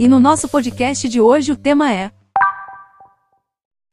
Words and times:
E 0.00 0.06
no 0.06 0.20
nosso 0.20 0.48
podcast 0.48 1.08
de 1.08 1.20
hoje 1.20 1.50
o 1.50 1.56
tema 1.56 1.92
é 1.92 2.12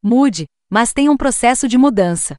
Mude, 0.04 0.46
mas 0.70 0.94
tenha 0.94 1.12
um 1.12 1.18
processo 1.18 1.68
de 1.68 1.80
mudança. 1.80 2.38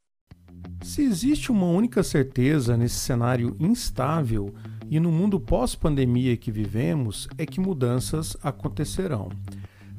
Se 0.82 1.02
existe 1.02 1.50
uma 1.50 1.66
única 1.66 2.04
certeza 2.04 2.76
nesse 2.76 2.94
cenário 2.94 3.56
instável 3.58 4.54
e 4.88 5.00
no 5.00 5.10
mundo 5.10 5.40
pós-pandemia 5.40 6.36
que 6.36 6.52
vivemos, 6.52 7.26
é 7.36 7.44
que 7.44 7.58
mudanças 7.58 8.36
acontecerão. 8.40 9.30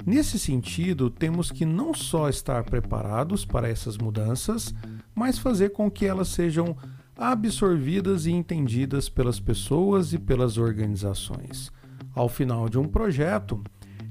Nesse 0.06 0.38
sentido, 0.38 1.10
temos 1.10 1.50
que 1.50 1.66
não 1.66 1.92
só 1.92 2.30
estar 2.30 2.64
preparados 2.64 3.44
para 3.44 3.68
essas 3.68 3.98
mudanças, 3.98 4.74
mas 5.14 5.38
fazer 5.38 5.72
com 5.72 5.90
que 5.90 6.06
elas 6.06 6.28
sejam 6.28 6.74
absorvidas 7.14 8.24
e 8.24 8.30
entendidas 8.30 9.10
pelas 9.10 9.38
pessoas 9.38 10.14
e 10.14 10.18
pelas 10.18 10.56
organizações. 10.56 11.70
Ao 12.18 12.28
final 12.28 12.68
de 12.68 12.76
um 12.76 12.88
projeto, 12.88 13.62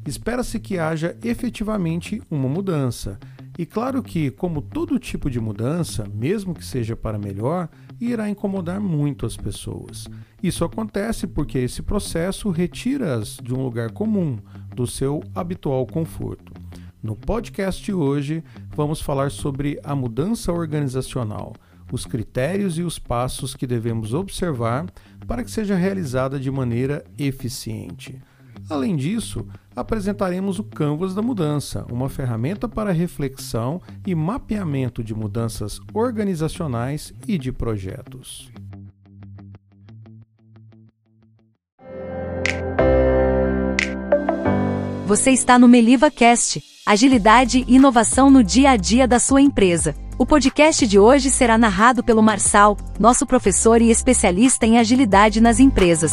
espera-se 0.05 0.61
que 0.61 0.79
haja 0.79 1.17
efetivamente 1.21 2.21
uma 2.31 2.47
mudança. 2.47 3.19
E 3.59 3.65
claro 3.65 4.01
que, 4.01 4.31
como 4.31 4.61
todo 4.61 4.97
tipo 4.97 5.29
de 5.29 5.41
mudança, 5.41 6.07
mesmo 6.13 6.53
que 6.53 6.63
seja 6.63 6.95
para 6.95 7.19
melhor, 7.19 7.67
irá 7.99 8.29
incomodar 8.29 8.79
muito 8.79 9.25
as 9.25 9.35
pessoas. 9.35 10.07
Isso 10.41 10.63
acontece 10.63 11.27
porque 11.27 11.57
esse 11.57 11.81
processo 11.81 12.49
retira-as 12.49 13.35
de 13.43 13.53
um 13.53 13.61
lugar 13.61 13.91
comum, 13.91 14.37
do 14.73 14.87
seu 14.87 15.21
habitual 15.35 15.85
conforto. 15.85 16.53
No 17.03 17.13
podcast 17.13 17.83
de 17.83 17.91
hoje, 17.91 18.41
vamos 18.73 19.01
falar 19.01 19.31
sobre 19.31 19.81
a 19.83 19.93
mudança 19.93 20.53
organizacional, 20.53 21.53
os 21.91 22.05
critérios 22.05 22.77
e 22.77 22.83
os 22.83 22.99
passos 22.99 23.55
que 23.55 23.67
devemos 23.67 24.13
observar 24.13 24.85
para 25.25 25.43
que 25.43 25.51
seja 25.51 25.75
realizada 25.75 26.39
de 26.39 26.51
maneira 26.51 27.03
eficiente. 27.17 28.21
Além 28.69 28.95
disso, 28.95 29.47
apresentaremos 29.75 30.59
o 30.59 30.63
Canvas 30.63 31.13
da 31.13 31.21
Mudança, 31.21 31.85
uma 31.91 32.09
ferramenta 32.09 32.67
para 32.67 32.91
reflexão 32.91 33.81
e 34.05 34.13
mapeamento 34.13 35.03
de 35.03 35.13
mudanças 35.13 35.79
organizacionais 35.93 37.13
e 37.27 37.37
de 37.37 37.51
projetos. 37.51 38.51
Você 45.05 45.31
está 45.31 45.57
no 45.57 45.69
Meliva 45.69 46.11
Cast, 46.11 46.61
agilidade 46.85 47.63
e 47.65 47.75
inovação 47.75 48.29
no 48.29 48.43
dia 48.43 48.71
a 48.71 48.75
dia 48.75 49.07
da 49.07 49.19
sua 49.19 49.39
empresa. 49.39 49.95
O 50.19 50.25
podcast 50.25 50.87
de 50.87 50.97
hoje 50.97 51.29
será 51.29 51.59
narrado 51.59 52.03
pelo 52.03 52.23
Marçal, 52.23 52.75
nosso 52.99 53.23
professor 53.23 53.79
e 53.83 53.91
especialista 53.91 54.65
em 54.65 54.79
agilidade 54.79 55.39
nas 55.39 55.59
empresas. 55.59 56.11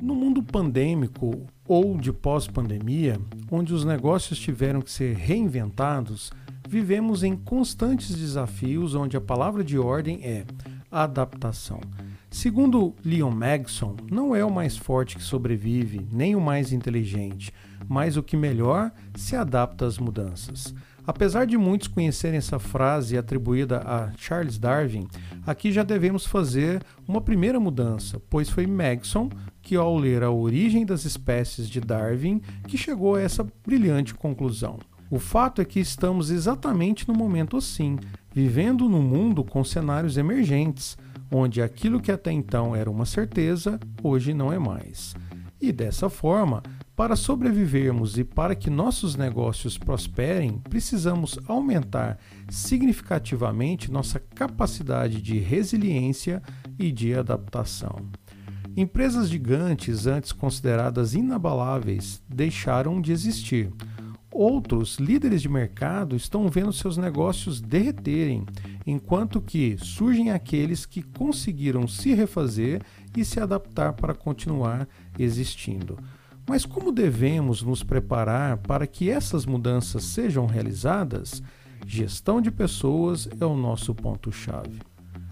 No 0.00 0.14
mundo 0.14 0.40
pandêmico 0.40 1.44
ou 1.66 1.98
de 1.98 2.12
pós-pandemia, 2.12 3.20
onde 3.50 3.74
os 3.74 3.84
negócios 3.84 4.38
tiveram 4.38 4.80
que 4.80 4.92
ser 4.92 5.16
reinventados, 5.16 6.30
vivemos 6.68 7.24
em 7.24 7.36
constantes 7.36 8.14
desafios 8.14 8.94
onde 8.94 9.16
a 9.16 9.20
palavra 9.20 9.64
de 9.64 9.76
ordem 9.76 10.20
é 10.22 10.44
adaptação. 10.92 11.80
Segundo 12.30 12.94
Leon 13.04 13.32
Magson, 13.32 13.96
não 14.10 14.34
é 14.34 14.44
o 14.44 14.50
mais 14.50 14.76
forte 14.76 15.16
que 15.16 15.22
sobrevive, 15.22 16.06
nem 16.12 16.36
o 16.36 16.40
mais 16.40 16.72
inteligente, 16.72 17.52
mas 17.88 18.16
o 18.16 18.22
que 18.22 18.36
melhor 18.36 18.90
se 19.14 19.36
adapta 19.36 19.86
às 19.86 19.98
mudanças. 19.98 20.74
Apesar 21.06 21.46
de 21.46 21.58
muitos 21.58 21.88
conhecerem 21.88 22.38
essa 22.38 22.58
frase 22.58 23.18
atribuída 23.18 23.82
a 23.84 24.10
Charles 24.16 24.58
Darwin, 24.58 25.06
aqui 25.46 25.70
já 25.70 25.82
devemos 25.82 26.26
fazer 26.26 26.82
uma 27.06 27.20
primeira 27.20 27.60
mudança, 27.60 28.20
pois 28.30 28.48
foi 28.48 28.66
Magson 28.66 29.28
que, 29.60 29.76
ao 29.76 29.96
ler 29.96 30.22
a 30.22 30.30
origem 30.30 30.86
das 30.86 31.04
espécies 31.04 31.68
de 31.68 31.80
Darwin, 31.80 32.40
que 32.66 32.78
chegou 32.78 33.16
a 33.16 33.20
essa 33.20 33.46
brilhante 33.66 34.14
conclusão. 34.14 34.78
O 35.10 35.18
fato 35.18 35.60
é 35.60 35.64
que 35.64 35.78
estamos 35.78 36.30
exatamente 36.30 37.06
no 37.06 37.14
momento 37.14 37.56
assim, 37.56 37.98
vivendo 38.32 38.88
num 38.88 39.02
mundo 39.02 39.44
com 39.44 39.62
cenários 39.62 40.16
emergentes 40.16 40.96
onde 41.30 41.60
aquilo 41.60 42.00
que 42.00 42.12
até 42.12 42.30
então 42.30 42.74
era 42.74 42.90
uma 42.90 43.04
certeza, 43.04 43.78
hoje 44.02 44.32
não 44.32 44.52
é 44.52 44.58
mais. 44.58 45.14
E 45.64 45.72
dessa 45.72 46.10
forma, 46.10 46.62
para 46.94 47.16
sobrevivermos 47.16 48.18
e 48.18 48.22
para 48.22 48.54
que 48.54 48.68
nossos 48.68 49.16
negócios 49.16 49.78
prosperem, 49.78 50.58
precisamos 50.68 51.38
aumentar 51.48 52.18
significativamente 52.50 53.90
nossa 53.90 54.20
capacidade 54.20 55.22
de 55.22 55.38
resiliência 55.38 56.42
e 56.78 56.92
de 56.92 57.14
adaptação. 57.14 57.96
Empresas 58.76 59.30
gigantes, 59.30 60.06
antes 60.06 60.32
consideradas 60.32 61.14
inabaláveis, 61.14 62.22
deixaram 62.28 63.00
de 63.00 63.10
existir. 63.10 63.72
Outros 64.36 64.96
líderes 64.96 65.42
de 65.42 65.48
mercado 65.48 66.16
estão 66.16 66.48
vendo 66.48 66.72
seus 66.72 66.96
negócios 66.96 67.60
derreterem 67.60 68.44
enquanto 68.84 69.40
que 69.40 69.76
surgem 69.78 70.32
aqueles 70.32 70.84
que 70.84 71.02
conseguiram 71.02 71.86
se 71.86 72.12
refazer 72.14 72.82
e 73.16 73.24
se 73.24 73.38
adaptar 73.38 73.92
para 73.92 74.12
continuar 74.12 74.88
existindo. 75.16 75.96
Mas 76.48 76.66
como 76.66 76.90
devemos 76.90 77.62
nos 77.62 77.84
preparar 77.84 78.56
para 78.56 78.88
que 78.88 79.08
essas 79.08 79.46
mudanças 79.46 80.02
sejam 80.02 80.46
realizadas? 80.46 81.40
Gestão 81.86 82.40
de 82.40 82.50
pessoas 82.50 83.28
é 83.40 83.46
o 83.46 83.56
nosso 83.56 83.94
ponto-chave. 83.94 84.80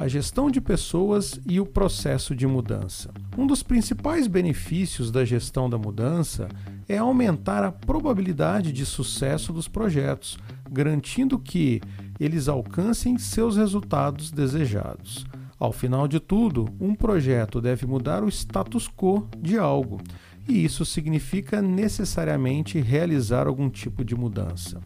A 0.03 0.09
gestão 0.09 0.51
de 0.51 0.61
pessoas 0.61 1.41
e 1.49 1.61
o 1.61 1.65
processo 1.65 2.35
de 2.35 2.45
mudança. 2.45 3.15
Um 3.39 3.47
dos 3.47 3.63
principais 3.63 4.27
benefícios 4.27 5.13
da 5.13 5.25
gestão 5.25 5.71
da 5.71 5.79
mudança 5.79 6.49
é 6.89 6.99
aumentar 6.99 7.63
a 7.63 7.71
probabilidade 7.71 8.73
de 8.73 8.85
sucesso 8.85 9.53
dos 9.53 9.69
projetos, 9.69 10.37
garantindo 10.69 11.39
que 11.39 11.81
eles 12.19 12.49
alcancem 12.49 13.17
seus 13.17 13.57
resultados 13.57 14.33
desejados. 14.33 15.25
Ao 15.57 15.71
final 15.71 16.09
de 16.09 16.19
tudo, 16.19 16.69
um 16.81 16.97
projeto 16.97 17.61
deve 17.61 17.87
mudar 17.87 18.25
o 18.25 18.29
status 18.29 18.89
quo 18.89 19.29
de 19.39 19.57
algo, 19.57 20.01
e 20.49 20.65
isso 20.65 20.85
significa 20.85 21.63
necessariamente 21.63 22.81
realizar 22.81 23.47
algum 23.47 23.71
tipo 23.71 24.05
de 24.05 24.17
mudança. 24.17 24.81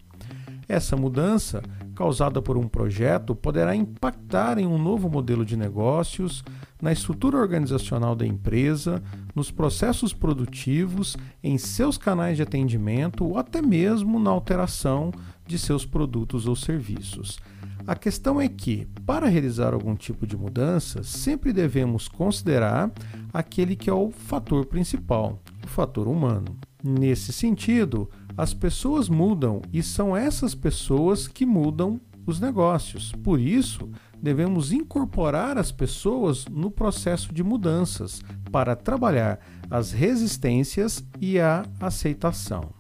Essa 0.69 0.97
mudança, 0.97 1.62
causada 1.94 2.43
por 2.43 2.56
um 2.56 2.66
projeto, 2.66 3.34
poderá 3.34 3.75
impactar 3.75 4.59
em 4.59 4.66
um 4.66 4.78
novo 4.78 5.09
modelo 5.09 5.44
de 5.44 5.56
negócios, 5.56 6.43
na 6.82 6.93
estrutura 6.93 7.38
organizacional 7.38 8.16
da 8.16 8.27
empresa, 8.27 9.03
nos 9.34 9.50
processos 9.50 10.12
produtivos, 10.12 11.16
em 11.43 11.56
seus 11.56 11.97
canais 11.97 12.37
de 12.37 12.43
atendimento 12.43 13.25
ou 13.25 13.38
até 13.38 13.62
mesmo 13.62 14.19
na 14.19 14.31
alteração 14.31 15.12
de 15.47 15.59
seus 15.59 15.87
produtos 15.87 16.47
ou 16.47 16.56
serviços. 16.56 17.38
A 17.87 17.94
questão 17.94 18.41
é 18.41 18.48
que, 18.48 18.88
para 19.06 19.28
realizar 19.28 19.72
algum 19.72 19.94
tipo 19.94 20.27
de 20.27 20.37
mudança, 20.37 21.04
sempre 21.04 21.53
devemos 21.53 22.09
considerar 22.09 22.91
aquele 23.33 23.77
que 23.77 23.88
é 23.88 23.93
o 23.93 24.10
fator 24.10 24.66
principal, 24.66 25.41
o 25.65 25.69
fator 25.69 26.09
humano. 26.09 26.56
Nesse 26.83 27.33
sentido, 27.33 28.10
as 28.36 28.52
pessoas 28.52 29.08
mudam 29.08 29.62
e 29.72 29.82
são 29.82 30.16
essas 30.16 30.54
pessoas 30.54 31.26
que 31.26 31.47
mudam 31.47 32.00
os 32.26 32.41
negócios. 32.41 33.12
Por 33.22 33.41
isso, 33.41 33.88
devemos 34.20 34.72
incorporar 34.72 35.56
as 35.56 35.70
pessoas 35.70 36.44
no 36.47 36.70
processo 36.70 37.32
de 37.32 37.42
mudanças 37.42 38.20
para 38.50 38.74
trabalhar 38.74 39.38
as 39.70 39.92
resistências 39.92 41.04
e 41.20 41.38
a 41.38 41.64
aceitação. 41.80 42.70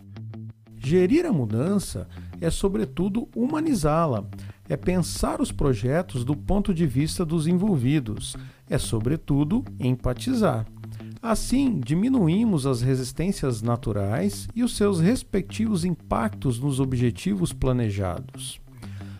Gerir 0.76 1.24
a 1.24 1.32
mudança 1.32 2.06
é, 2.40 2.50
sobretudo, 2.50 3.28
humanizá-la, 3.34 4.24
é 4.68 4.76
pensar 4.76 5.40
os 5.40 5.52
projetos 5.52 6.24
do 6.24 6.36
ponto 6.36 6.74
de 6.74 6.86
vista 6.86 7.24
dos 7.24 7.46
envolvidos, 7.46 8.36
é, 8.68 8.78
sobretudo, 8.78 9.64
empatizar. 9.78 10.66
Assim, 11.28 11.80
diminuímos 11.80 12.66
as 12.66 12.80
resistências 12.80 13.60
naturais 13.60 14.46
e 14.54 14.62
os 14.62 14.76
seus 14.76 15.00
respectivos 15.00 15.84
impactos 15.84 16.60
nos 16.60 16.78
objetivos 16.78 17.52
planejados. 17.52 18.60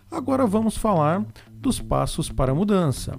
Agora 0.09 0.47
vamos 0.47 0.77
falar 0.77 1.27
dos 1.55 1.81
passos 1.81 2.31
para 2.31 2.53
a 2.53 2.55
mudança. 2.55 3.19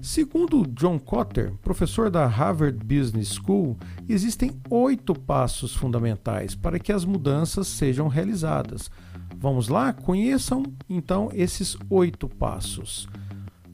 Segundo 0.00 0.66
John 0.68 0.98
Cotter, 0.98 1.52
professor 1.60 2.10
da 2.10 2.26
Harvard 2.26 2.78
Business 2.82 3.34
School, 3.34 3.76
existem 4.08 4.52
oito 4.70 5.12
passos 5.12 5.74
fundamentais 5.74 6.54
para 6.54 6.78
que 6.78 6.92
as 6.92 7.04
mudanças 7.04 7.68
sejam 7.68 8.08
realizadas. 8.08 8.90
Vamos 9.36 9.68
lá? 9.68 9.92
Conheçam 9.92 10.62
então 10.88 11.28
esses 11.34 11.76
oito 11.90 12.26
passos. 12.26 13.06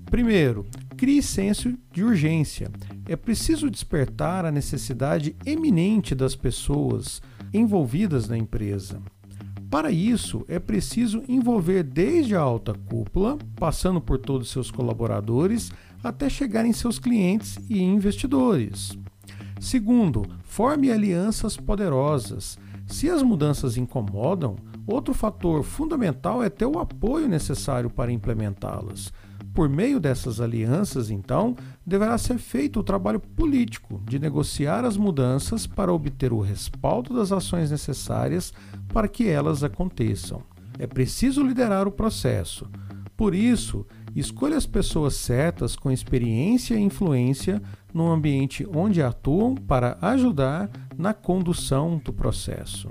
Primeiro, 0.06 0.66
crie 1.00 1.22
senso 1.22 1.72
de 1.90 2.04
urgência. 2.04 2.70
É 3.08 3.16
preciso 3.16 3.70
despertar 3.70 4.44
a 4.44 4.52
necessidade 4.52 5.34
eminente 5.46 6.14
das 6.14 6.36
pessoas 6.36 7.22
envolvidas 7.54 8.28
na 8.28 8.36
empresa. 8.36 9.00
Para 9.70 9.90
isso, 9.90 10.44
é 10.46 10.58
preciso 10.58 11.22
envolver 11.26 11.84
desde 11.84 12.36
a 12.36 12.40
alta 12.40 12.74
cúpula, 12.74 13.38
passando 13.56 13.98
por 13.98 14.18
todos 14.18 14.50
seus 14.50 14.70
colaboradores, 14.70 15.72
até 16.04 16.28
chegar 16.28 16.66
em 16.66 16.72
seus 16.74 16.98
clientes 16.98 17.58
e 17.70 17.80
investidores. 17.80 18.90
Segundo, 19.58 20.26
forme 20.42 20.90
alianças 20.90 21.56
poderosas. 21.56 22.58
Se 22.86 23.08
as 23.08 23.22
mudanças 23.22 23.78
incomodam, 23.78 24.54
outro 24.86 25.14
fator 25.14 25.62
fundamental 25.62 26.42
é 26.42 26.50
ter 26.50 26.66
o 26.66 26.78
apoio 26.78 27.26
necessário 27.26 27.88
para 27.88 28.12
implementá-las. 28.12 29.10
Por 29.52 29.68
meio 29.68 29.98
dessas 29.98 30.40
alianças, 30.40 31.10
então, 31.10 31.56
deverá 31.84 32.16
ser 32.16 32.38
feito 32.38 32.80
o 32.80 32.84
trabalho 32.84 33.18
político 33.18 34.00
de 34.04 34.18
negociar 34.18 34.84
as 34.84 34.96
mudanças 34.96 35.66
para 35.66 35.92
obter 35.92 36.32
o 36.32 36.40
respaldo 36.40 37.14
das 37.14 37.32
ações 37.32 37.70
necessárias 37.70 38.52
para 38.88 39.08
que 39.08 39.26
elas 39.26 39.64
aconteçam. 39.64 40.42
É 40.78 40.86
preciso 40.86 41.42
liderar 41.42 41.88
o 41.88 41.92
processo. 41.92 42.68
Por 43.16 43.34
isso, 43.34 43.84
escolha 44.14 44.56
as 44.56 44.66
pessoas 44.66 45.14
certas 45.14 45.76
com 45.76 45.90
experiência 45.90 46.74
e 46.74 46.80
influência 46.80 47.60
no 47.92 48.10
ambiente 48.10 48.66
onde 48.74 49.02
atuam 49.02 49.54
para 49.54 49.98
ajudar 50.00 50.70
na 50.96 51.12
condução 51.12 52.00
do 52.02 52.12
processo. 52.12 52.88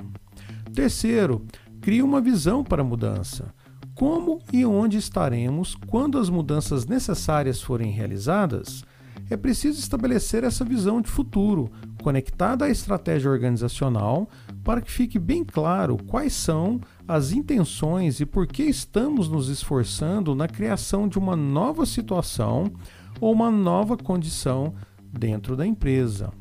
Terceiro, 0.74 1.46
crie 1.82 2.04
uma 2.04 2.22
visão 2.22 2.64
para 2.64 2.82
a 2.82 2.86
mudança. 2.86 3.54
Como 4.00 4.40
e 4.54 4.66
onde 4.66 4.98
estaremos 4.98 5.76
quando 5.76 6.18
as 6.18 6.30
mudanças 6.30 6.86
necessárias 6.86 7.62
forem 7.62 7.92
realizadas? 7.92 8.86
É 9.30 9.36
preciso 9.36 9.78
estabelecer 9.78 10.46
essa 10.46 10.64
visão 10.64 11.02
de 11.02 11.10
futuro, 11.10 11.70
conectada 12.02 12.64
à 12.64 12.70
estratégia 12.70 13.30
organizacional, 13.30 14.30
para 14.64 14.80
que 14.80 14.90
fique 14.90 15.20
bem 15.20 15.44
claro 15.44 15.98
quais 16.08 16.32
são 16.32 16.80
as 17.06 17.34
intenções 17.34 18.22
e 18.22 18.26
por 18.26 18.48
que 18.48 18.64
estamos 18.64 19.28
nos 19.28 19.50
esforçando 19.50 20.34
na 20.34 20.48
criação 20.48 21.06
de 21.06 21.20
uma 21.20 21.36
nova 21.36 21.86
situação 21.86 22.72
ou 23.20 23.34
uma 23.34 23.52
nova 23.52 23.98
condição 23.98 24.74
dentro 25.12 25.58
da 25.58 25.68
empresa. 25.68 26.32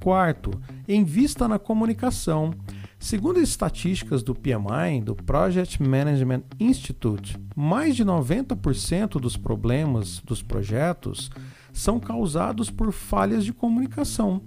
Quarto, 0.00 0.50
invista 0.86 1.48
na 1.48 1.58
comunicação. 1.58 2.52
Segundo 2.98 3.38
as 3.38 3.48
estatísticas 3.48 4.22
do 4.22 4.34
PMI, 4.34 5.00
do 5.02 5.14
Project 5.14 5.80
Management 5.82 6.42
Institute, 6.58 7.38
mais 7.54 7.94
de 7.94 8.04
90% 8.04 9.20
dos 9.20 9.36
problemas 9.36 10.20
dos 10.24 10.42
projetos 10.42 11.30
são 11.72 12.00
causados 12.00 12.70
por 12.70 12.92
falhas 12.92 13.44
de 13.44 13.52
comunicação. 13.52 14.42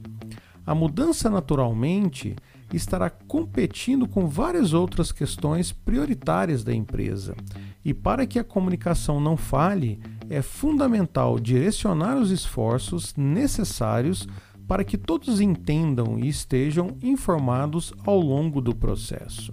A 0.65 0.75
mudança, 0.75 1.29
naturalmente, 1.29 2.35
estará 2.73 3.09
competindo 3.09 4.07
com 4.07 4.27
várias 4.27 4.73
outras 4.73 5.11
questões 5.11 5.71
prioritárias 5.71 6.63
da 6.63 6.73
empresa. 6.73 7.35
E 7.83 7.93
para 7.93 8.27
que 8.27 8.37
a 8.37 8.43
comunicação 8.43 9.19
não 9.19 9.35
falhe, 9.35 9.99
é 10.29 10.41
fundamental 10.41 11.39
direcionar 11.39 12.17
os 12.17 12.31
esforços 12.31 13.15
necessários 13.15 14.27
para 14.71 14.85
que 14.85 14.97
todos 14.97 15.41
entendam 15.41 16.17
e 16.17 16.29
estejam 16.29 16.95
informados 17.03 17.93
ao 18.05 18.17
longo 18.17 18.61
do 18.61 18.73
processo. 18.73 19.51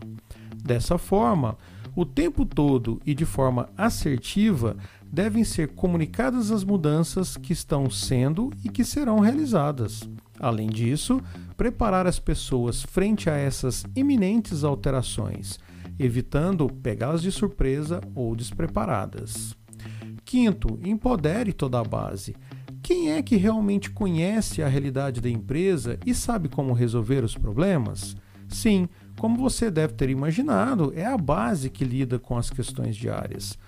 Dessa 0.55 0.97
forma, 0.97 1.59
o 1.97 2.06
tempo 2.06 2.47
todo 2.47 3.00
e 3.05 3.17
de 3.17 3.25
forma 3.25 3.69
assertiva 3.76 4.76
devem 5.11 5.43
ser 5.43 5.70
comunicadas 5.75 6.53
as 6.53 6.62
mudanças 6.62 7.37
que 7.37 7.53
estão 7.53 7.91
sendo 7.91 8.53
e 8.65 8.69
que 8.69 8.85
serão 8.85 9.19
realizadas. 9.19 10.09
Além 10.38 10.69
disso, 10.69 11.21
preparar 11.56 12.06
as 12.06 12.21
pessoas 12.21 12.85
frente 12.85 13.29
a 13.29 13.35
essas 13.35 13.85
iminentes 13.97 14.62
alterações, 14.62 15.59
evitando 15.99 16.69
pegá-las 16.69 17.23
de 17.23 17.32
surpresa 17.32 18.00
ou 18.14 18.37
despreparadas. 18.37 19.56
Quinto, 20.25 20.79
empodere 20.85 21.53
toda 21.53 21.81
a 21.81 21.85
base. 21.85 22.37
Quem 22.88 23.12
é 23.12 23.23
que 23.23 23.37
realmente 23.37 23.90
conhece 23.90 24.62
a 24.62 24.67
realidade 24.67 25.20
da 25.20 25.29
empresa 25.29 25.99
e 26.06 26.14
sabe 26.14 26.49
como 26.49 26.73
resolver 26.73 27.23
os 27.23 27.37
problemas? 27.37 28.17
Sim, 28.49 28.88
como 29.20 29.37
você 29.37 29.70
deve 29.70 29.93
ter 29.93 30.08
imaginado, 30.08 30.90
é 30.96 31.05
a 31.05 31.19
base 31.19 31.69
que 31.69 31.85
lida 31.85 32.19
com 32.19 32.38
as 32.38 32.49
questões 32.49 32.96
diárias. 32.96 33.58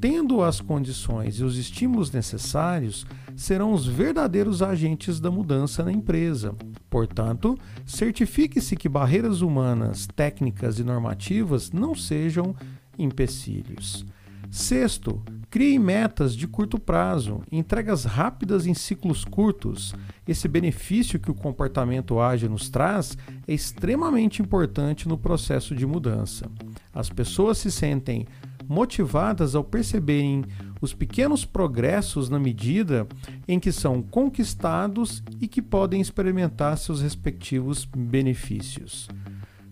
Tendo 0.00 0.42
as 0.42 0.62
condições 0.62 1.34
e 1.34 1.44
os 1.44 1.58
estímulos 1.58 2.10
necessários, 2.10 3.04
serão 3.36 3.74
os 3.74 3.86
verdadeiros 3.86 4.62
agentes 4.62 5.20
da 5.20 5.30
mudança 5.30 5.84
na 5.84 5.92
empresa. 5.92 6.54
Portanto, 6.88 7.58
certifique-se 7.84 8.76
que 8.76 8.88
barreiras 8.88 9.42
humanas, 9.42 10.06
técnicas 10.06 10.78
e 10.78 10.84
normativas 10.84 11.70
não 11.70 11.94
sejam 11.94 12.56
empecilhos. 12.98 14.06
Sexto, 14.50 15.22
crie 15.48 15.78
metas 15.78 16.34
de 16.34 16.48
curto 16.48 16.76
prazo, 16.76 17.40
entregas 17.52 18.04
rápidas 18.04 18.66
em 18.66 18.74
ciclos 18.74 19.24
curtos. 19.24 19.94
Esse 20.26 20.48
benefício 20.48 21.20
que 21.20 21.30
o 21.30 21.34
comportamento 21.34 22.18
ágil 22.18 22.50
nos 22.50 22.68
traz 22.68 23.16
é 23.46 23.54
extremamente 23.54 24.42
importante 24.42 25.08
no 25.08 25.16
processo 25.16 25.72
de 25.74 25.86
mudança. 25.86 26.50
As 26.92 27.08
pessoas 27.08 27.58
se 27.58 27.70
sentem 27.70 28.26
motivadas 28.68 29.54
ao 29.54 29.62
perceberem 29.62 30.44
os 30.80 30.92
pequenos 30.92 31.44
progressos 31.44 32.28
na 32.28 32.38
medida 32.38 33.06
em 33.46 33.60
que 33.60 33.70
são 33.70 34.02
conquistados 34.02 35.22
e 35.40 35.46
que 35.46 35.62
podem 35.62 36.00
experimentar 36.00 36.76
seus 36.76 37.00
respectivos 37.00 37.84
benefícios. 37.84 39.08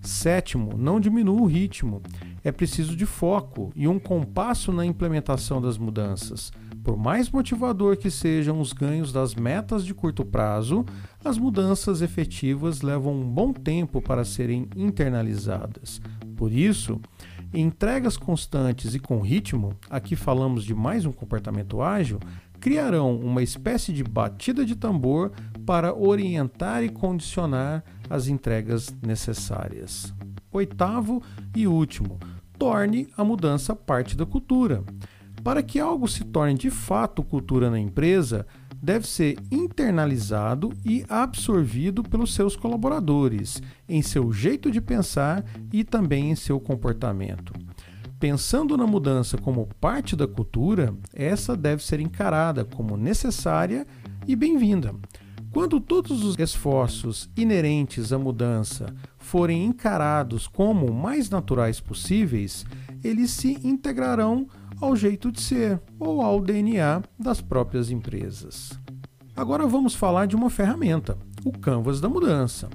Sétimo, 0.09 0.75
não 0.75 0.99
diminua 0.99 1.43
o 1.43 1.45
ritmo. 1.45 2.01
É 2.43 2.51
preciso 2.51 2.97
de 2.97 3.05
foco 3.05 3.71
e 3.77 3.87
um 3.87 3.99
compasso 3.99 4.73
na 4.73 4.87
implementação 4.87 5.61
das 5.61 5.77
mudanças. 5.77 6.51
Por 6.83 6.97
mais 6.97 7.31
motivador 7.31 7.95
que 7.99 8.11
sejam 8.11 8.59
os 8.59 8.73
ganhos 8.73 9.13
das 9.13 9.35
metas 9.35 9.85
de 9.85 9.93
curto 9.93 10.25
prazo, 10.25 10.87
as 11.23 11.37
mudanças 11.37 12.01
efetivas 12.01 12.81
levam 12.81 13.21
um 13.21 13.29
bom 13.29 13.53
tempo 13.53 14.01
para 14.01 14.25
serem 14.25 14.67
internalizadas. 14.75 16.01
Por 16.35 16.51
isso, 16.51 16.99
Entregas 17.53 18.19
constantes 18.19 18.95
e 18.95 18.99
com 18.99 19.23
ritmo, 19.23 19.75
aqui 19.89 20.15
falamos 20.15 20.65
de 20.65 20.75
mais 20.75 21.07
um 21.07 21.13
comportamento 21.13 21.81
ágil, 21.81 22.21
criarão 22.69 23.19
uma 23.19 23.43
espécie 23.43 23.95
de 23.95 24.05
batida 24.05 24.63
de 24.63 24.77
tambor 24.77 25.33
para 25.65 25.95
orientar 25.95 26.85
e 26.85 26.91
condicionar 26.91 27.83
as 28.11 28.29
entregas 28.29 28.95
necessárias. 29.01 30.13
Oitavo 30.53 31.23
e 31.57 31.67
último, 31.67 32.19
torne 32.59 33.09
a 33.17 33.25
mudança 33.25 33.75
parte 33.75 34.15
da 34.15 34.27
cultura. 34.27 34.85
Para 35.43 35.63
que 35.63 35.81
algo 35.81 36.07
se 36.07 36.25
torne 36.25 36.53
de 36.53 36.69
fato 36.69 37.23
cultura 37.23 37.71
na 37.71 37.81
empresa, 37.81 38.47
deve 38.83 39.07
ser 39.07 39.39
internalizado 39.51 40.71
e 40.85 41.07
absorvido 41.09 42.03
pelos 42.03 42.35
seus 42.35 42.55
colaboradores, 42.55 43.63
em 43.89 44.03
seu 44.03 44.31
jeito 44.31 44.71
de 44.71 44.83
pensar 44.83 45.43
e 45.73 45.83
também 45.85 46.33
em 46.33 46.37
seu 46.37 46.61
comportamento. 46.61 47.68
Pensando 48.19 48.77
na 48.77 48.85
mudança 48.85 49.39
como 49.39 49.69
parte 49.81 50.17
da 50.17 50.27
cultura, 50.27 50.93
essa 51.15 51.57
deve 51.57 51.85
ser 51.85 52.01
encarada 52.01 52.65
como 52.65 52.97
necessária 52.97 53.87
e 54.27 54.35
bem-vinda. 54.35 54.93
Quando 55.53 55.79
todos 55.79 56.25
os 56.25 56.37
esforços 56.37 57.31
inerentes 57.37 58.13
à 58.13 58.19
mudança 58.19 58.93
forem 59.19 59.65
encarados 59.65 60.49
como 60.49 60.93
mais 60.93 61.31
naturais 61.31 61.79
possíveis, 61.79 62.67
eles 63.05 63.31
se 63.31 63.57
integrarão 63.63 64.49
ao 64.81 64.97
jeito 64.97 65.31
de 65.31 65.41
ser 65.41 65.81
ou 65.97 66.21
ao 66.21 66.41
DNA 66.41 67.03
das 67.17 67.41
próprias 67.41 67.89
empresas. 67.89 68.73
Agora 69.37 69.65
vamos 69.65 69.95
falar 69.95 70.27
de 70.27 70.35
uma 70.35 70.51
ferramenta, 70.51 71.17
o 71.45 71.53
Canvas 71.53 72.01
da 72.01 72.09
Mudança. 72.09 72.69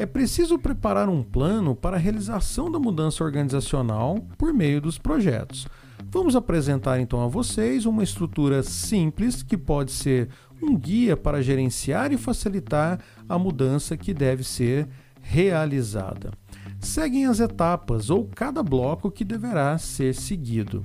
É 0.00 0.06
preciso 0.06 0.58
preparar 0.58 1.10
um 1.10 1.22
plano 1.22 1.76
para 1.76 1.98
a 1.98 2.00
realização 2.00 2.72
da 2.72 2.78
mudança 2.78 3.22
organizacional 3.22 4.16
por 4.38 4.50
meio 4.50 4.80
dos 4.80 4.96
projetos. 4.96 5.68
Vamos 6.10 6.34
apresentar 6.34 6.98
então 6.98 7.22
a 7.22 7.28
vocês 7.28 7.84
uma 7.84 8.02
estrutura 8.02 8.62
simples 8.62 9.42
que 9.42 9.58
pode 9.58 9.92
ser 9.92 10.30
um 10.62 10.74
guia 10.74 11.18
para 11.18 11.42
gerenciar 11.42 12.14
e 12.14 12.16
facilitar 12.16 12.98
a 13.28 13.38
mudança 13.38 13.94
que 13.94 14.14
deve 14.14 14.42
ser 14.42 14.88
realizada. 15.20 16.30
Seguem 16.78 17.26
as 17.26 17.38
etapas 17.38 18.08
ou 18.08 18.26
cada 18.34 18.62
bloco 18.62 19.10
que 19.10 19.22
deverá 19.22 19.76
ser 19.76 20.14
seguido. 20.14 20.82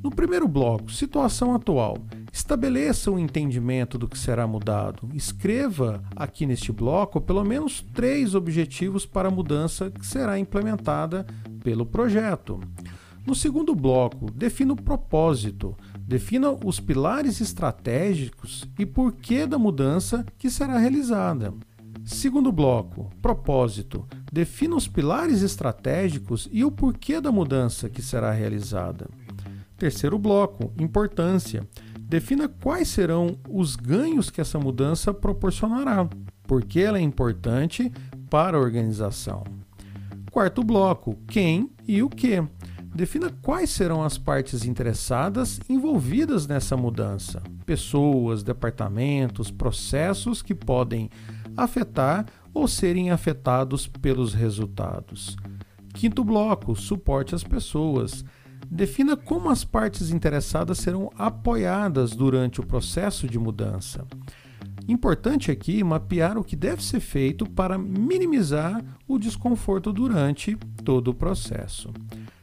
No 0.00 0.08
primeiro 0.08 0.46
bloco, 0.46 0.92
situação 0.92 1.52
atual. 1.52 1.96
Estabeleça 2.32 3.10
o 3.10 3.14
um 3.14 3.18
entendimento 3.18 3.98
do 3.98 4.08
que 4.08 4.18
será 4.18 4.46
mudado. 4.46 5.06
Escreva 5.12 6.02
aqui 6.16 6.46
neste 6.46 6.72
bloco 6.72 7.20
pelo 7.20 7.44
menos 7.44 7.84
três 7.92 8.34
objetivos 8.34 9.04
para 9.04 9.28
a 9.28 9.30
mudança 9.30 9.90
que 9.90 10.06
será 10.06 10.38
implementada 10.38 11.26
pelo 11.62 11.84
projeto. 11.84 12.58
No 13.26 13.34
segundo 13.34 13.74
bloco, 13.74 14.30
defina 14.30 14.72
o 14.72 14.82
propósito. 14.82 15.76
Defina 15.98 16.50
os 16.64 16.80
pilares 16.80 17.40
estratégicos 17.40 18.66
e 18.78 18.86
porquê 18.86 19.46
da 19.46 19.58
mudança 19.58 20.24
que 20.38 20.50
será 20.50 20.78
realizada. 20.78 21.52
Segundo 22.04 22.50
bloco, 22.50 23.10
propósito. 23.20 24.08
Defina 24.32 24.74
os 24.74 24.88
pilares 24.88 25.42
estratégicos 25.42 26.48
e 26.50 26.64
o 26.64 26.72
porquê 26.72 27.20
da 27.20 27.30
mudança 27.30 27.88
que 27.88 28.02
será 28.02 28.32
realizada. 28.32 29.08
Terceiro 29.76 30.18
bloco, 30.18 30.72
importância. 30.80 31.68
Defina 32.12 32.46
quais 32.46 32.88
serão 32.88 33.38
os 33.48 33.74
ganhos 33.74 34.28
que 34.28 34.38
essa 34.38 34.58
mudança 34.58 35.14
proporcionará. 35.14 36.06
por 36.42 36.62
que 36.62 36.78
ela 36.78 36.98
é 36.98 37.00
importante 37.00 37.90
para 38.28 38.58
a 38.58 38.60
organização. 38.60 39.42
Quarto 40.30 40.62
bloco: 40.62 41.16
quem 41.26 41.70
e 41.88 42.02
o 42.02 42.10
que. 42.10 42.46
Defina 42.94 43.30
quais 43.40 43.70
serão 43.70 44.04
as 44.04 44.18
partes 44.18 44.66
interessadas 44.66 45.58
envolvidas 45.70 46.46
nessa 46.46 46.76
mudança. 46.76 47.42
Pessoas, 47.64 48.42
departamentos, 48.42 49.50
processos 49.50 50.42
que 50.42 50.54
podem 50.54 51.08
afetar 51.56 52.26
ou 52.52 52.68
serem 52.68 53.10
afetados 53.10 53.86
pelos 53.86 54.34
resultados. 54.34 55.34
Quinto 55.94 56.22
bloco: 56.22 56.76
suporte 56.76 57.34
às 57.34 57.42
pessoas. 57.42 58.22
Defina 58.74 59.18
como 59.18 59.50
as 59.50 59.66
partes 59.66 60.10
interessadas 60.10 60.78
serão 60.78 61.10
apoiadas 61.18 62.12
durante 62.12 62.58
o 62.58 62.66
processo 62.66 63.28
de 63.28 63.38
mudança. 63.38 64.06
Importante 64.88 65.50
aqui 65.50 65.84
mapear 65.84 66.38
o 66.38 66.42
que 66.42 66.56
deve 66.56 66.82
ser 66.82 67.00
feito 67.00 67.44
para 67.44 67.76
minimizar 67.76 68.82
o 69.06 69.18
desconforto 69.18 69.92
durante 69.92 70.56
todo 70.82 71.08
o 71.08 71.14
processo. 71.14 71.92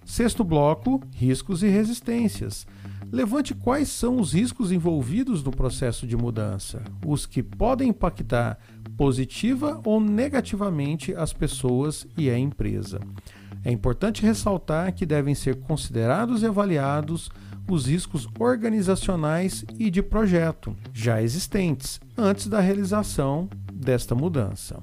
Sexto 0.06 0.44
bloco: 0.44 1.02
riscos 1.16 1.64
e 1.64 1.68
resistências. 1.68 2.68
Levante 3.12 3.56
quais 3.56 3.90
são 3.90 4.20
os 4.20 4.34
riscos 4.34 4.72
envolvidos 4.72 5.42
no 5.42 5.50
processo 5.50 6.06
de 6.06 6.16
mudança, 6.16 6.84
os 7.04 7.26
que 7.26 7.42
podem 7.42 7.90
impactar 7.90 8.60
positiva 8.96 9.82
ou 9.84 10.00
negativamente 10.00 11.12
as 11.16 11.34
pessoas 11.34 12.06
e 12.16 12.30
a 12.30 12.38
empresa. 12.38 13.00
É 13.64 13.72
importante 13.72 14.24
ressaltar 14.24 14.94
que 14.94 15.06
devem 15.06 15.36
ser 15.36 15.60
considerados 15.62 16.42
e 16.42 16.46
avaliados 16.46 17.30
os 17.70 17.86
riscos 17.86 18.28
organizacionais 18.40 19.64
e 19.78 19.90
de 19.90 20.02
projeto 20.02 20.76
já 20.94 21.22
existentes 21.22 22.00
antes 22.18 22.48
da 22.48 22.60
realização 22.60 23.50
desta 23.72 24.16
mudança. 24.16 24.82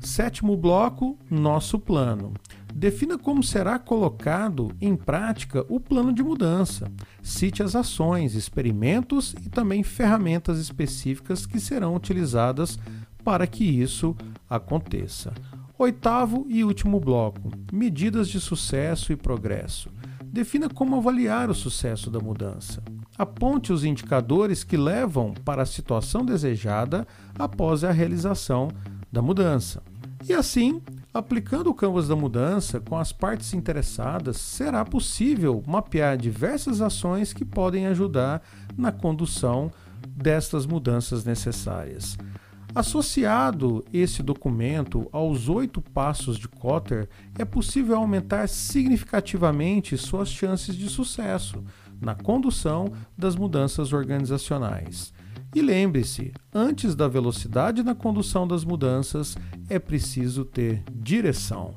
Sétimo 0.00 0.56
bloco: 0.56 1.18
nosso 1.30 1.78
plano. 1.78 2.32
Defina 2.74 3.18
como 3.18 3.42
será 3.42 3.78
colocado 3.78 4.70
em 4.80 4.94
prática 4.96 5.64
o 5.68 5.80
plano 5.80 6.12
de 6.12 6.22
mudança. 6.22 6.90
Cite 7.22 7.62
as 7.62 7.74
ações, 7.74 8.34
experimentos 8.34 9.34
e 9.44 9.48
também 9.48 9.82
ferramentas 9.82 10.58
específicas 10.58 11.44
que 11.44 11.58
serão 11.58 11.94
utilizadas 11.94 12.78
para 13.24 13.46
que 13.46 13.64
isso 13.64 14.16
aconteça. 14.48 15.32
Oitavo 15.80 16.44
e 16.46 16.62
último 16.62 17.00
bloco: 17.00 17.50
medidas 17.72 18.28
de 18.28 18.38
sucesso 18.38 19.14
e 19.14 19.16
progresso. 19.16 19.88
Defina 20.26 20.68
como 20.68 20.94
avaliar 20.94 21.48
o 21.48 21.54
sucesso 21.54 22.10
da 22.10 22.20
mudança. 22.20 22.82
Aponte 23.16 23.72
os 23.72 23.82
indicadores 23.82 24.62
que 24.62 24.76
levam 24.76 25.32
para 25.42 25.62
a 25.62 25.66
situação 25.66 26.22
desejada 26.22 27.06
após 27.38 27.82
a 27.82 27.92
realização 27.92 28.68
da 29.10 29.22
mudança. 29.22 29.82
E 30.28 30.34
assim, 30.34 30.82
aplicando 31.14 31.70
o 31.70 31.74
Canvas 31.74 32.08
da 32.08 32.14
mudança 32.14 32.78
com 32.78 32.98
as 32.98 33.10
partes 33.10 33.54
interessadas, 33.54 34.36
será 34.36 34.84
possível 34.84 35.64
mapear 35.66 36.18
diversas 36.18 36.82
ações 36.82 37.32
que 37.32 37.42
podem 37.42 37.86
ajudar 37.86 38.42
na 38.76 38.92
condução 38.92 39.70
destas 40.06 40.66
mudanças 40.66 41.24
necessárias. 41.24 42.18
Associado 42.74 43.84
esse 43.92 44.22
documento 44.22 45.08
aos 45.10 45.48
oito 45.48 45.80
passos 45.82 46.38
de 46.38 46.46
Kotter, 46.46 47.08
é 47.36 47.44
possível 47.44 47.96
aumentar 47.96 48.48
significativamente 48.48 49.96
suas 49.96 50.28
chances 50.28 50.76
de 50.76 50.88
sucesso 50.88 51.64
na 52.00 52.14
condução 52.14 52.92
das 53.18 53.34
mudanças 53.34 53.92
organizacionais. 53.92 55.12
E 55.52 55.60
lembre-se, 55.60 56.32
antes 56.54 56.94
da 56.94 57.08
velocidade 57.08 57.82
na 57.82 57.94
condução 57.94 58.46
das 58.46 58.64
mudanças, 58.64 59.36
é 59.68 59.80
preciso 59.80 60.44
ter 60.44 60.84
direção. 60.94 61.74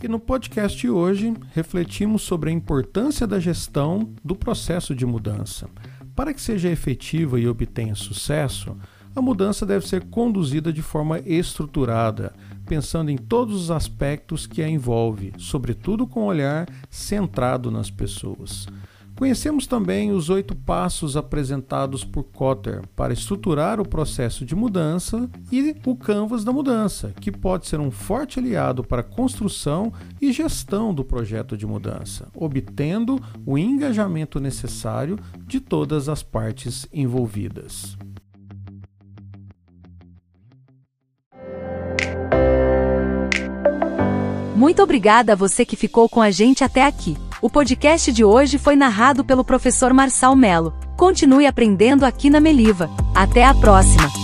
E 0.00 0.06
no 0.06 0.20
podcast 0.20 0.78
de 0.78 0.88
hoje, 0.88 1.34
refletimos 1.52 2.22
sobre 2.22 2.50
a 2.50 2.52
importância 2.52 3.26
da 3.26 3.40
gestão 3.40 4.12
do 4.22 4.36
processo 4.36 4.94
de 4.94 5.04
mudança. 5.04 5.68
Para 6.14 6.32
que 6.32 6.40
seja 6.40 6.68
efetiva 6.68 7.40
e 7.40 7.48
obtenha 7.48 7.94
sucesso, 7.94 8.76
a 9.16 9.22
mudança 9.22 9.64
deve 9.64 9.86
ser 9.86 10.04
conduzida 10.04 10.72
de 10.72 10.82
forma 10.82 11.18
estruturada, 11.20 12.32
pensando 12.66 13.10
em 13.10 13.16
todos 13.16 13.54
os 13.62 13.70
aspectos 13.70 14.46
que 14.46 14.62
a 14.62 14.68
envolve, 14.68 15.32
sobretudo 15.38 16.06
com 16.06 16.22
um 16.22 16.26
olhar 16.26 16.68
centrado 16.90 17.70
nas 17.70 17.90
pessoas. 17.90 18.66
Conhecemos 19.16 19.66
também 19.68 20.10
os 20.10 20.28
oito 20.28 20.56
passos 20.56 21.16
apresentados 21.16 22.02
por 22.02 22.24
Kotter 22.24 22.82
para 22.96 23.12
estruturar 23.12 23.80
o 23.80 23.88
processo 23.88 24.44
de 24.44 24.56
mudança 24.56 25.30
e 25.52 25.76
o 25.86 25.94
Canvas 25.94 26.42
da 26.42 26.52
mudança, 26.52 27.14
que 27.20 27.30
pode 27.30 27.68
ser 27.68 27.78
um 27.78 27.92
forte 27.92 28.40
aliado 28.40 28.82
para 28.82 29.02
a 29.02 29.04
construção 29.04 29.92
e 30.20 30.32
gestão 30.32 30.92
do 30.92 31.04
projeto 31.04 31.56
de 31.56 31.64
mudança, 31.64 32.28
obtendo 32.34 33.22
o 33.46 33.56
engajamento 33.56 34.40
necessário 34.40 35.16
de 35.46 35.60
todas 35.60 36.08
as 36.08 36.24
partes 36.24 36.88
envolvidas. 36.92 37.96
Muito 44.56 44.82
obrigada 44.82 45.34
a 45.34 45.36
você 45.36 45.64
que 45.64 45.76
ficou 45.76 46.08
com 46.08 46.20
a 46.20 46.30
gente 46.30 46.64
até 46.64 46.84
aqui. 46.84 47.16
O 47.44 47.50
podcast 47.50 48.10
de 48.10 48.24
hoje 48.24 48.56
foi 48.56 48.74
narrado 48.74 49.22
pelo 49.22 49.44
professor 49.44 49.92
Marçal 49.92 50.34
Melo. 50.34 50.72
Continue 50.96 51.46
aprendendo 51.46 52.04
aqui 52.06 52.30
na 52.30 52.40
Meliva. 52.40 52.88
Até 53.14 53.44
a 53.44 53.52
próxima! 53.52 54.23